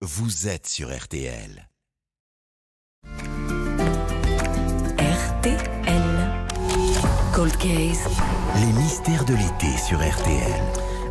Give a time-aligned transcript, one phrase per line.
[0.00, 1.68] vous êtes sur RTL.
[4.96, 5.58] RTL.
[7.34, 8.06] Cold Case.
[8.60, 10.62] Les mystères de l'été sur RTL.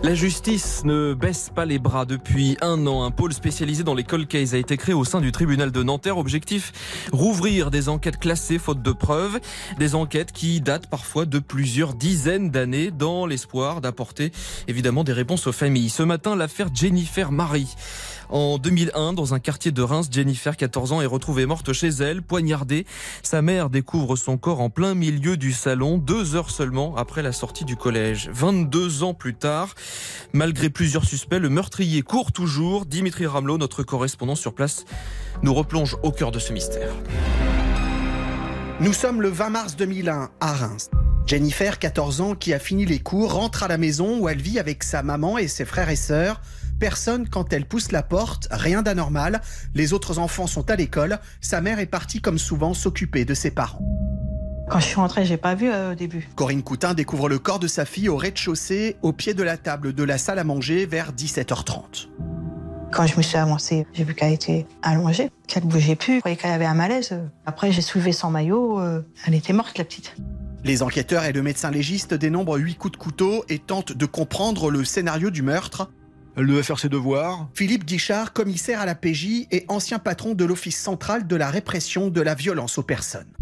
[0.04, 3.04] La justice ne baisse pas les bras depuis un an.
[3.04, 5.84] Un pôle spécialisé dans les cold cases a été créé au sein du tribunal de
[5.84, 6.18] Nanterre.
[6.18, 6.72] Objectif,
[7.12, 9.40] rouvrir des enquêtes classées faute de preuves.
[9.80, 14.32] Des enquêtes qui datent parfois de plusieurs dizaines d'années dans l'espoir d'apporter
[14.68, 15.90] évidemment des réponses aux familles.
[15.90, 17.76] Ce matin, l'affaire Jennifer Marie.
[18.30, 22.22] En 2001, dans un quartier de Reims, Jennifer, 14 ans, est retrouvée morte chez elle,
[22.22, 22.86] poignardée.
[23.24, 27.32] Sa mère découvre son corps en plein milieu du salon, deux heures seulement après la
[27.32, 28.30] sortie du collège.
[28.34, 29.76] 22 ans plus tard,
[30.34, 32.86] malgré plusieurs suspects, le meurtrier court toujours.
[32.86, 34.84] Dimitri Ramelot, notre correspondant sur place,
[35.42, 36.92] nous replonge au cœur de ce mystère.
[38.80, 40.90] Nous sommes le 20 mars 2001 à Reims.
[41.26, 44.60] Jennifer, 14 ans, qui a fini les cours, rentre à la maison où elle vit
[44.60, 46.40] avec sa maman et ses frères et sœurs.
[46.80, 49.42] Personne quand elle pousse la porte, rien d'anormal.
[49.74, 51.20] Les autres enfants sont à l'école.
[51.42, 53.82] Sa mère est partie comme souvent s'occuper de ses parents.
[54.70, 56.28] Quand je suis rentrée, j'ai pas vu euh, au début.
[56.36, 59.94] Corinne Coutin découvre le corps de sa fille au rez-de-chaussée, au pied de la table
[59.94, 62.10] de la salle à manger vers 17h30.
[62.92, 66.16] Quand je me suis avancée, j'ai vu qu'elle était allongée, qu'elle bougeait plus.
[66.16, 67.18] Je croyais qu'elle avait un malaise.
[67.46, 68.80] Après, j'ai soulevé son maillot.
[68.80, 70.16] euh, elle était morte, la petite.
[70.64, 74.70] Les enquêteurs et le médecin légiste dénombrent 8 coups de couteau et tentent de comprendre
[74.70, 75.90] le scénario du meurtre.
[76.38, 77.50] Elle devait faire ses devoirs.
[77.56, 82.10] Philippe Guichard, commissaire à la PJ et ancien patron de l'Office central de la répression
[82.10, 83.34] de la violence aux personnes.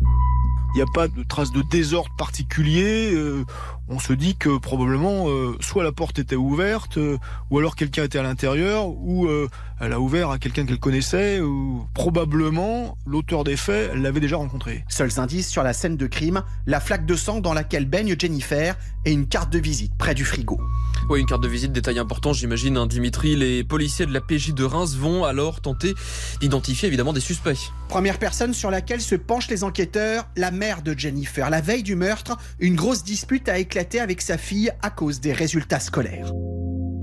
[0.75, 3.13] Il n'y a pas de traces de désordre particulier.
[3.13, 3.45] euh,
[3.87, 7.17] on se dit que probablement, euh, soit la porte était ouverte, euh,
[7.51, 9.47] ou alors quelqu'un était à l'intérieur, ou euh,
[9.79, 14.37] elle a ouvert à quelqu'un qu'elle connaissait, ou probablement l'auteur des faits, elle l'avait déjà
[14.37, 14.83] rencontré.
[14.89, 18.75] Seuls indices sur la scène de crime, la flaque de sang dans laquelle baigne Jennifer
[19.05, 20.59] et une carte de visite près du frigo.
[21.07, 23.35] Oui, une carte de visite, détail important, j'imagine, hein, Dimitri.
[23.35, 25.93] Les policiers de la PJ de Reims vont alors tenter
[26.41, 27.71] d'identifier évidemment des suspects.
[27.89, 31.49] Première personne sur laquelle se penchent les enquêteurs, la mère de Jennifer.
[31.49, 35.31] La veille du meurtre, une grosse dispute a éclaté avec sa fille à cause des
[35.31, 36.31] résultats scolaires.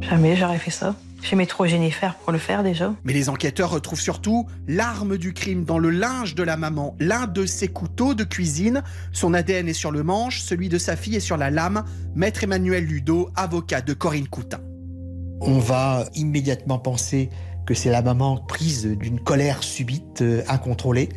[0.00, 0.96] Jamais j'aurais fait ça.
[1.22, 2.92] J'aimais trop Jennifer pour le faire déjà.
[3.04, 7.28] Mais les enquêteurs retrouvent surtout l'arme du crime dans le linge de la maman, l'un
[7.28, 8.82] de ses couteaux de cuisine.
[9.12, 11.84] Son ADN est sur le manche, celui de sa fille est sur la lame.
[12.16, 14.58] Maître Emmanuel Ludo, avocat de Corinne Coutin.
[15.40, 17.30] On va immédiatement penser
[17.66, 21.08] que c'est la maman prise d'une colère subite, euh, incontrôlée,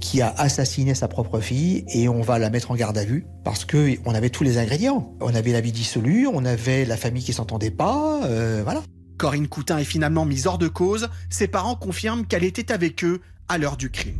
[0.00, 3.26] qui a assassiné sa propre fille et on va la mettre en garde à vue
[3.44, 5.14] parce que on avait tous les ingrédients.
[5.20, 8.82] On avait la vie dissolue, on avait la famille qui s'entendait pas, euh, voilà.
[9.18, 11.08] Corinne Coutin est finalement mise hors de cause.
[11.30, 14.16] Ses parents confirment qu'elle était avec eux à l'heure du crime.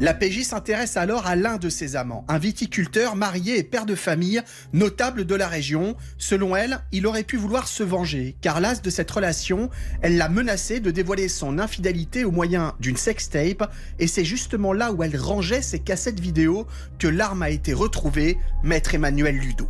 [0.00, 3.96] La PJ s'intéresse alors à l'un de ses amants, un viticulteur marié et père de
[3.96, 4.40] famille,
[4.72, 5.96] notable de la région.
[6.18, 9.70] Selon elle, il aurait pu vouloir se venger, car l'as de cette relation,
[10.00, 14.92] elle l'a menacé de dévoiler son infidélité au moyen d'une sextape, et c'est justement là
[14.92, 16.68] où elle rangeait ses cassettes vidéo
[17.00, 19.68] que l'arme a été retrouvée, maître Emmanuel Ludo.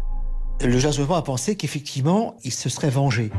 [0.61, 3.31] Le jugement a pensé qu'effectivement, il se serait vengé.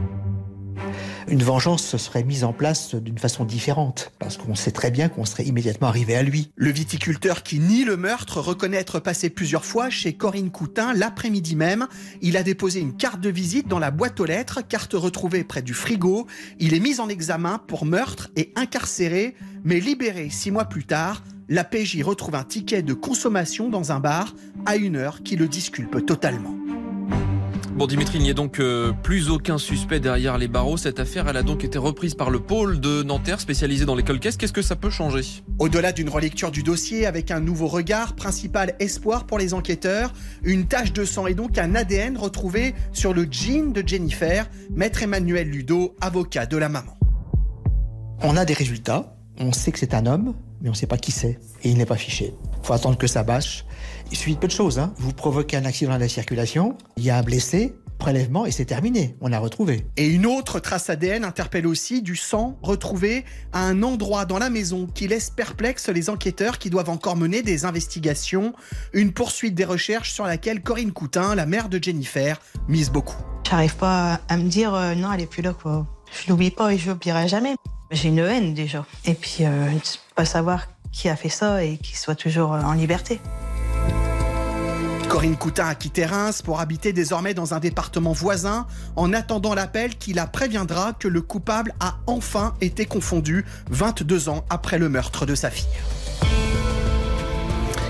[1.29, 5.09] Une vengeance se serait mise en place d'une façon différente, parce qu'on sait très bien
[5.09, 6.49] qu'on serait immédiatement arrivé à lui.
[6.55, 11.55] Le viticulteur qui nie le meurtre reconnaît être passé plusieurs fois chez Corinne Coutin l'après-midi
[11.55, 11.87] même.
[12.23, 15.61] Il a déposé une carte de visite dans la boîte aux lettres, carte retrouvée près
[15.61, 16.25] du frigo.
[16.57, 21.23] Il est mis en examen pour meurtre et incarcéré, mais libéré six mois plus tard.
[21.47, 24.33] La PJ retrouve un ticket de consommation dans un bar
[24.65, 26.55] à une heure qui le disculpe totalement.
[27.79, 30.75] Bon, Dimitri, il n'y a donc euh, plus aucun suspect derrière les barreaux.
[30.75, 34.03] Cette affaire, elle a donc été reprise par le pôle de Nanterre spécialisé dans les
[34.03, 34.35] cold cases.
[34.35, 35.21] Qu'est-ce que ça peut changer?
[35.59, 40.11] Au-delà d'une relecture du dossier avec un nouveau regard, principal espoir pour les enquêteurs,
[40.43, 45.01] une tache de sang et donc un ADN retrouvé sur le jean de Jennifer, maître
[45.01, 46.97] Emmanuel Ludo, avocat de la maman.
[48.23, 50.97] On a des résultats, on sait que c'est un homme, mais on ne sait pas
[50.97, 52.33] qui c'est, et il n'est pas fiché.
[52.61, 53.65] Il faut attendre que ça bâche.
[54.11, 54.79] Il suffit de peu de choses.
[54.79, 54.93] Hein.
[54.97, 58.65] Vous provoquez un accident de la circulation, il y a un blessé, prélèvement et c'est
[58.65, 59.15] terminé.
[59.21, 59.85] On l'a retrouvé.
[59.97, 64.49] Et une autre trace ADN interpelle aussi du sang retrouvé à un endroit dans la
[64.49, 68.53] maison qui laisse perplexes les enquêteurs qui doivent encore mener des investigations.
[68.93, 73.17] Une poursuite des recherches sur laquelle Corinne Coutin, la mère de Jennifer, mise beaucoup.
[73.47, 75.85] J'arrive pas à me dire euh, non, elle est plus là quoi.
[76.11, 77.55] Je l'oublie pas et je l'oublierai jamais.
[77.91, 78.85] J'ai une haine déjà.
[79.05, 79.71] Et puis euh,
[80.15, 83.19] pas savoir qui a fait ça et qu'il soit toujours euh, en liberté.
[85.09, 89.97] Corinne Coutin a quitté Reims pour habiter désormais dans un département voisin en attendant l'appel
[89.97, 95.25] qui la préviendra que le coupable a enfin été confondu 22 ans après le meurtre
[95.25, 95.65] de sa fille.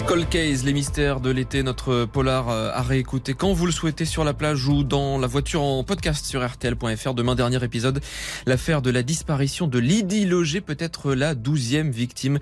[0.09, 4.06] Cold Case, les mystères de l'été, notre polar euh, à réécouter quand vous le souhaitez
[4.06, 7.13] sur la plage ou dans la voiture en podcast sur RTL.fr.
[7.13, 8.01] Demain, dernier épisode,
[8.47, 12.39] l'affaire de la disparition de Lydie Loger, peut-être la douzième victime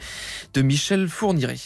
[0.54, 1.58] de Michel Fourniret.